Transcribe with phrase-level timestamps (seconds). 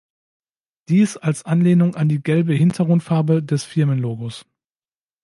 [0.89, 4.47] Dies als Anlehnung an die gelbe Hintergrundfarbe des Firmenlogos.